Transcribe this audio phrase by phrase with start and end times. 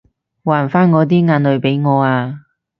[0.43, 2.39] 還返我啲眼淚畀我啊